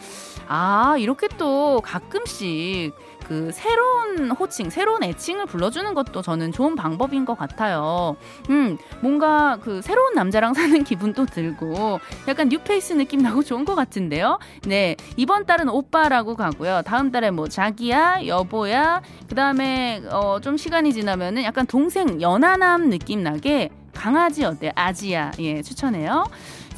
아, 0.48 0.96
이렇게 1.00 1.28
또 1.38 1.82
가끔씩 1.84 2.94
그 3.32 3.50
새로운 3.54 4.30
호칭, 4.32 4.70
새로운 4.70 5.04
애칭을 5.04 5.46
불러주는 5.46 5.94
것도 5.94 6.22
저는 6.22 6.52
좋은 6.52 6.76
방법인 6.76 7.24
것 7.24 7.38
같아요. 7.38 8.18
음, 8.50 8.78
뭔가 9.00 9.58
그 9.64 9.82
새로운 9.82 10.16
남자랑 10.16 10.52
사는 10.54 10.84
기분도 10.84 11.28
들고 11.28 12.02
약간 12.28 12.50
뉴페이스 12.50 12.92
느낌 12.92 13.22
나고 13.22 13.42
좋은 13.42 13.64
것 13.64 13.74
같은데요. 13.74 14.38
네, 14.64 14.98
이번 15.16 15.46
달은 15.46 15.70
오빠라고 15.70 16.36
가고요. 16.36 16.82
다음 16.84 17.10
달에 17.10 17.32
뭐 17.32 17.48
자기야, 17.48 18.28
여보야, 18.28 19.02
그 19.30 19.36
다음에 19.36 20.04
어, 20.12 20.42
좀 20.42 20.58
시간이 20.58 20.92
지나면은 20.92 21.44
약간 21.44 21.66
동생 21.66 22.22
연하남 22.22 22.90
느낌 22.90 23.24
나게 23.24 23.70
강아지 23.94 24.44
어때? 24.44 24.74
아지야. 24.76 25.32
예, 25.40 25.62
추천해요. 25.62 26.26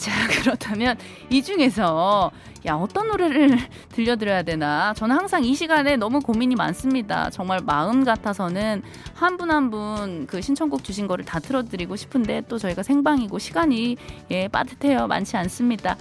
자, 0.03 0.11
그렇다면 0.43 0.97
이 1.29 1.41
중에서 1.41 2.29
야, 2.65 2.75
어떤 2.75 3.07
노래를 3.07 3.57
들려드려야 3.89 4.43
되나? 4.43 4.93
저는 4.93 5.15
항상 5.15 5.43
이 5.43 5.53
시간에 5.55 5.95
너무 5.97 6.19
고민이 6.19 6.55
많습니다. 6.55 7.29
정말 7.29 7.59
마음 7.63 8.03
같아서는 8.03 8.81
한 9.13 9.37
분 9.37 9.49
한 9.51 9.69
분 9.69 10.27
그 10.27 10.41
신청곡 10.41 10.83
주신 10.83 11.07
거를 11.07 11.23
다 11.25 11.39
틀어드리고 11.39 11.95
싶은데 11.95 12.41
또 12.49 12.57
저희가 12.57 12.83
생방이고 12.83 13.37
시간이 13.39 13.97
예, 14.31 14.47
빠듯해요. 14.47 15.07
많지 15.07 15.37
않습니다. 15.37 15.95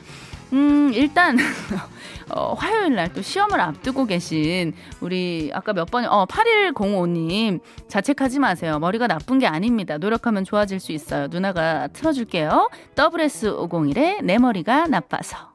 음, 0.53 0.93
일단, 0.95 1.37
어, 2.31 2.55
화요일 2.55 2.95
날 2.95 3.13
또 3.15 3.21
시험을 3.23 3.61
앞두고 3.61 4.07
계신 4.07 4.73
우리 5.01 5.51
아까 5.53 5.73
몇 5.73 5.91
번, 5.91 6.05
어, 6.07 6.25
8105님 6.27 7.61
자책하지 7.89 8.39
마세요. 8.39 8.79
머리가 8.79 9.07
나쁜 9.07 9.39
게 9.39 9.47
아닙니다. 9.47 9.99
노력하면 9.99 10.45
좋아질 10.45 10.81
수 10.81 10.93
있어요. 10.93 11.29
누나가 11.29 11.89
틀어줄게요. 11.89 12.71
WS501의 12.95 14.23
내 14.25 14.39
머리가 14.39 14.87
나빠서. 14.87 15.52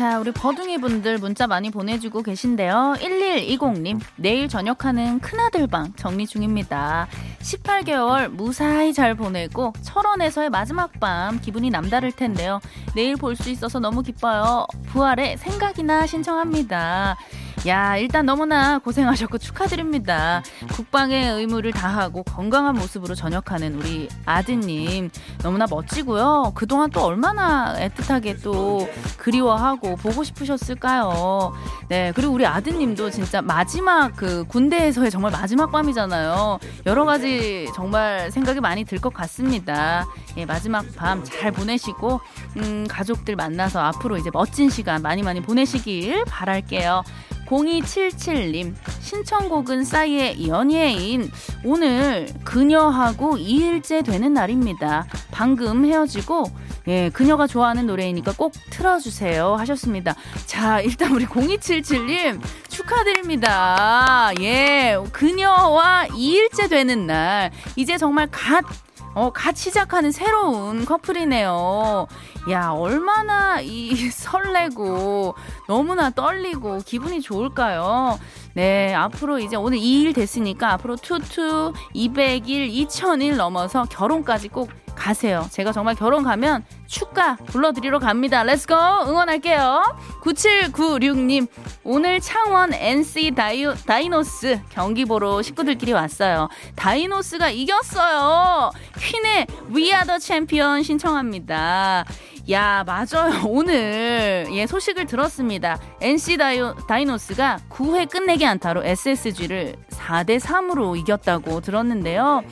자, 0.00 0.18
우리 0.18 0.32
버둥이 0.32 0.78
분들 0.78 1.18
문자 1.18 1.46
많이 1.46 1.70
보내주고 1.70 2.22
계신데요. 2.22 2.94
1120님, 3.00 4.00
내일 4.16 4.48
저녁하는 4.48 5.18
큰아들 5.18 5.66
방 5.66 5.92
정리 5.94 6.26
중입니다. 6.26 7.06
18개월 7.42 8.28
무사히 8.28 8.94
잘 8.94 9.14
보내고 9.14 9.74
철원에서의 9.82 10.48
마지막 10.48 10.90
밤 11.00 11.38
기분이 11.38 11.68
남다를 11.68 12.12
텐데요. 12.12 12.60
내일 12.94 13.16
볼 13.16 13.36
수 13.36 13.50
있어서 13.50 13.78
너무 13.78 14.02
기뻐요. 14.02 14.66
부활의 14.86 15.36
생각이나 15.36 16.06
신청합니다. 16.06 17.18
야, 17.66 17.98
일단 17.98 18.24
너무나 18.24 18.78
고생하셨고 18.78 19.36
축하드립니다. 19.36 20.42
국방의 20.72 21.30
의무를 21.34 21.72
다하고 21.72 22.22
건강한 22.22 22.74
모습으로 22.76 23.14
전역하는 23.14 23.74
우리 23.74 24.08
아드님 24.24 25.10
너무나 25.42 25.66
멋지고요. 25.68 26.52
그동안 26.54 26.88
또 26.90 27.02
얼마나 27.02 27.74
애틋하게 27.76 28.42
또 28.42 28.88
그리워하고 29.18 29.96
보고 29.96 30.24
싶으셨을까요? 30.24 31.52
네, 31.90 32.12
그리고 32.14 32.32
우리 32.32 32.46
아드님도 32.46 33.10
진짜 33.10 33.42
마지막 33.42 34.16
그 34.16 34.44
군대에서의 34.44 35.10
정말 35.10 35.30
마지막 35.30 35.70
밤이잖아요. 35.70 36.58
여러 36.86 37.04
가지 37.04 37.68
정말 37.74 38.30
생각이 38.30 38.60
많이 38.60 38.84
들 38.84 39.00
것 39.00 39.12
같습니다. 39.14 40.06
예, 40.38 40.44
마지막 40.46 40.84
밤 40.96 41.22
잘 41.24 41.52
보내시고 41.52 42.20
음, 42.58 42.86
가족들 42.88 43.36
만나서 43.36 43.80
앞으로 43.80 44.16
이제 44.16 44.30
멋진 44.32 44.70
시간 44.70 45.02
많이 45.02 45.22
많이 45.22 45.40
보내시길 45.42 46.24
바랄게요. 46.26 47.02
0277님 47.50 48.74
신청곡은 49.00 49.84
싸이의 49.84 50.46
연예인 50.46 51.30
오늘 51.64 52.28
그녀하고 52.44 53.36
2일째 53.36 54.04
되는 54.04 54.32
날입니다. 54.32 55.06
방금 55.32 55.84
헤어지고 55.84 56.44
예, 56.88 57.10
그녀가 57.10 57.46
좋아하는 57.46 57.86
노래이니까 57.86 58.32
꼭 58.36 58.52
틀어주세요 58.70 59.56
하셨습니다. 59.56 60.14
자, 60.46 60.80
일단 60.80 61.12
우리 61.12 61.26
0277님 61.26 62.40
축하드립니다. 62.68 64.30
예, 64.40 64.96
그녀와 65.12 66.06
2일째 66.08 66.70
되는 66.70 67.06
날 67.06 67.50
이제 67.76 67.98
정말 67.98 68.28
갓 68.30 68.64
어, 69.14 69.30
같이 69.30 69.64
시작하는 69.64 70.12
새로운 70.12 70.84
커플이네요. 70.84 72.06
야, 72.50 72.70
얼마나 72.70 73.60
이 73.60 73.94
설레고 74.10 75.34
너무나 75.68 76.10
떨리고 76.10 76.78
기분이 76.84 77.20
좋을까요? 77.20 78.18
네, 78.54 78.94
앞으로 78.94 79.38
이제 79.38 79.56
오늘 79.56 79.78
2일 79.78 80.14
됐으니까 80.14 80.72
앞으로 80.74 80.96
투투 80.96 81.72
200일, 81.94 82.72
2000일 82.72 83.36
넘어서 83.36 83.84
결혼까지 83.84 84.48
꼭 84.48 84.70
가세요. 85.00 85.48
제가 85.50 85.72
정말 85.72 85.94
결혼 85.94 86.22
가면 86.22 86.62
축가 86.86 87.36
불러드리러 87.46 87.98
갑니다. 88.00 88.42
Let's 88.42 88.62
go! 88.62 88.74
응원할게요. 88.74 89.96
9796님, 90.22 91.48
오늘 91.84 92.20
창원 92.20 92.74
NC 92.74 93.30
다이오, 93.34 93.74
다이노스 93.86 94.60
경기 94.68 95.06
보러 95.06 95.40
식구들끼리 95.40 95.92
왔어요. 95.92 96.50
다이노스가 96.76 97.48
이겼어요. 97.48 98.72
퀸의 98.98 99.46
We 99.74 99.84
Are 99.86 100.06
the 100.06 100.20
Champion 100.20 100.82
신청합니다. 100.82 102.04
야, 102.50 102.84
맞아요. 102.84 103.42
오늘 103.46 104.46
예, 104.52 104.66
소식을 104.66 105.06
들었습니다. 105.06 105.78
NC 106.02 106.36
다이오, 106.36 106.74
다이노스가 106.86 107.60
9회 107.70 108.10
끝내기 108.10 108.44
안타로 108.44 108.84
SSG를 108.84 109.76
4대 109.88 110.38
3으로 110.38 110.98
이겼다고 110.98 111.62
들었는데요. 111.62 112.42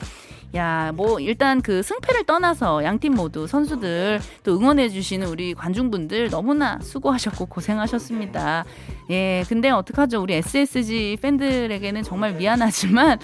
야, 0.55 0.91
뭐 0.95 1.19
일단 1.19 1.61
그 1.61 1.83
승패를 1.83 2.23
떠나서 2.23 2.83
양팀 2.83 3.13
모두 3.13 3.45
선수들 3.45 4.19
또 4.43 4.57
응원해 4.57 4.89
주시는 4.89 5.27
우리 5.27 5.53
관중분들 5.53 6.29
너무나 6.29 6.79
수고하셨고 6.81 7.45
고생하셨습니다. 7.45 8.65
예, 9.11 9.43
근데 9.47 9.69
어떡하죠? 9.69 10.21
우리 10.21 10.33
SSG 10.35 11.17
팬들에게는 11.21 12.01
정말 12.03 12.33
미안하지만 12.33 13.19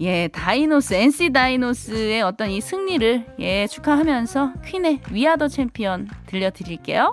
예, 0.00 0.28
다이노스 0.28 0.94
NC 0.94 1.32
다이노스의 1.32 2.22
어떤 2.22 2.50
이 2.50 2.60
승리를 2.60 3.26
예, 3.40 3.66
축하하면서 3.66 4.52
퀸의 4.66 5.00
위아더 5.10 5.48
챔피언 5.48 6.08
들려 6.26 6.50
드릴게요. 6.50 7.12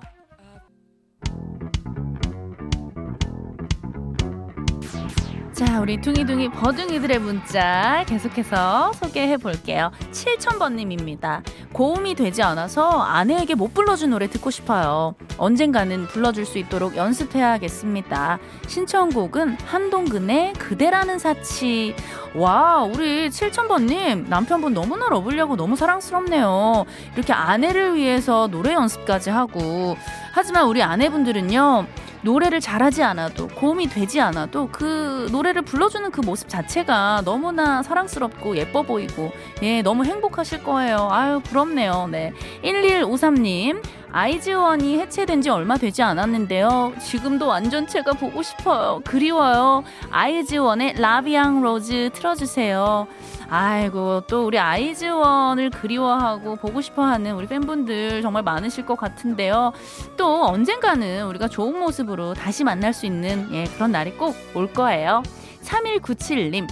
자, 5.53 5.79
우리 5.79 6.01
둥이둥이 6.01 6.49
버둥이들의 6.49 7.19
문자 7.19 8.03
계속해서 8.07 8.91
소개해 8.93 9.37
볼게요. 9.37 9.91
7000번님입니다. 10.11 11.43
고음이 11.71 12.15
되지 12.15 12.41
않아서 12.41 13.03
아내에게 13.03 13.53
못 13.53 13.71
불러준 13.71 14.09
노래 14.09 14.27
듣고 14.27 14.49
싶어요. 14.49 15.13
언젠가는 15.37 16.07
불러줄 16.07 16.47
수 16.47 16.57
있도록 16.57 16.95
연습해야겠습니다. 16.97 18.39
신청곡은 18.65 19.57
한동근의 19.63 20.53
그대라는 20.53 21.19
사치. 21.19 21.95
와, 22.33 22.81
우리 22.81 23.29
7000번님, 23.29 24.29
남편분 24.29 24.73
너무나 24.73 25.07
러블리하고 25.07 25.55
너무 25.55 25.75
사랑스럽네요. 25.75 26.85
이렇게 27.13 27.31
아내를 27.31 27.93
위해서 27.93 28.47
노래 28.47 28.73
연습까지 28.73 29.29
하고. 29.29 29.97
하지만 30.33 30.65
우리 30.65 30.81
아내분들은요, 30.81 31.85
노래를 32.23 32.59
잘하지 32.59 33.03
않아도 33.03 33.47
고음이 33.47 33.88
되지 33.88 34.21
않아도 34.21 34.69
그 34.71 35.27
노래를 35.31 35.62
불러주는 35.62 36.09
그 36.12 36.21
모습 36.21 36.49
자체가 36.49 37.21
너무나 37.25 37.83
사랑스럽고 37.83 38.57
예뻐 38.57 38.81
보이고 38.81 39.31
예 39.62 39.81
너무 39.81 40.05
행복하실 40.05 40.63
거예요. 40.63 41.09
아유 41.12 41.41
부럽네요. 41.43 42.07
네. 42.12 42.33
1153님 42.63 43.81
아이즈원이 44.13 44.99
해체된 44.99 45.41
지 45.41 45.49
얼마 45.49 45.76
되지 45.76 46.04
않았는데요 46.04 46.93
지금도 47.02 47.47
완전체가 47.47 48.13
보고 48.13 48.43
싶어요 48.43 49.02
그리워요 49.04 49.84
아이즈원의 50.12 51.02
La 51.01 51.19
Vie 51.19 51.44
en 51.44 51.62
Rose 51.62 52.12
틀어주세요 52.13 53.08
아이고 53.49 54.21
또 54.28 54.45
우리 54.45 54.60
아이즈원을 54.60 55.71
그리워하고 55.71 56.56
보고 56.56 56.80
싶어 56.82 57.04
하는 57.04 57.34
우리 57.36 57.47
팬분들 57.47 58.21
정말 58.23 58.41
많으실 58.41 58.84
것 58.86 58.95
같은데요. 58.97 59.73
또 60.17 60.45
언젠가는 60.45 61.26
우리가 61.28 61.47
좋은 61.49 61.78
모습으로 61.78 62.34
다시 62.34 62.63
만날 62.63 62.93
수 62.93 63.06
있는 63.06 63.49
예, 63.54 63.65
그런 63.65 63.91
날이 63.91 64.13
꼭 64.17 64.34
올 64.56 64.73
거예요. 64.73 65.21
3197님. 65.62 66.67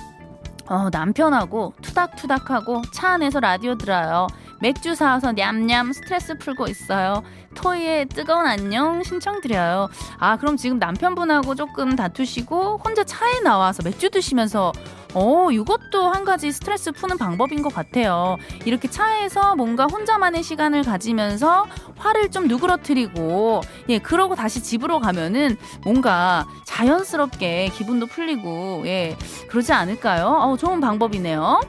어, 0.70 0.90
남편하고 0.92 1.74
투닥투닥하고 1.82 2.82
차 2.94 3.10
안에서 3.10 3.40
라디오 3.40 3.76
들어요. 3.76 4.26
맥주 4.62 4.93
사와서 4.93 5.32
냠냠 5.32 5.91
스트레스 5.91 6.38
풀고 6.38 6.67
있어요. 6.67 7.24
토이의 7.56 8.06
뜨거운 8.10 8.45
안녕 8.45 9.02
신청드려요. 9.04 9.89
아, 10.19 10.38
그럼 10.38 10.56
지금 10.56 10.78
남편분하고 10.78 11.56
조금 11.56 11.95
다투시고 11.95 12.78
혼자 12.78 13.04
차에 13.04 13.39
나와서 13.41 13.82
맥주 13.84 14.10
드시면서 14.10 14.71
어, 15.13 15.52
이것도 15.52 16.08
한 16.08 16.24
가지 16.24 16.52
스트레스 16.52 16.91
푸는 16.91 17.17
방법인 17.17 17.62
것 17.62 17.74
같아요. 17.74 18.38
이렇게 18.65 18.88
차에서 18.88 19.56
뭔가 19.56 19.86
혼자만의 19.86 20.41
시간을 20.41 20.84
가지면서 20.84 21.65
화를 21.97 22.32
좀 22.32 22.47
누그러뜨리고, 22.47 23.62
예, 23.89 24.00
그러고 24.00 24.36
다시 24.36 24.63
집으로 24.63 25.00
가면은 25.00 25.58
뭔가 25.84 26.47
자연스럽게 26.65 27.71
기분도 27.74 28.06
풀리고, 28.06 28.84
예, 28.86 29.17
그러지 29.50 29.74
않을까요? 29.74 30.28
어, 30.28 30.56
좋은 30.56 30.80
방법이네요. 30.80 31.60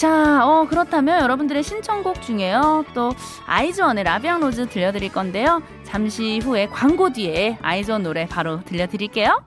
자, 0.00 0.46
어, 0.46 0.66
그렇다면 0.66 1.20
여러분들의 1.20 1.62
신청곡 1.62 2.22
중에요. 2.22 2.86
또 2.94 3.12
아이즈원의 3.44 4.04
라비앙 4.04 4.40
로즈 4.40 4.66
들려드릴 4.66 5.12
건데요. 5.12 5.62
잠시 5.84 6.38
후에 6.38 6.68
광고 6.68 7.12
뒤에 7.12 7.58
아이즈원 7.60 8.02
노래 8.02 8.24
바로 8.24 8.64
들려드릴게요. 8.64 9.44